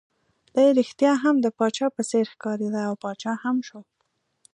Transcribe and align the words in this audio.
دی 0.55 0.67
ريښتیا 0.79 1.13
هم 1.23 1.35
د 1.41 1.47
پاچا 1.57 1.87
په 1.95 2.01
څېر 2.09 2.25
ښکارېد، 2.33 2.75
او 2.89 2.93
پاچا 3.03 3.33
هم 3.43 3.57
شو. 3.67 3.79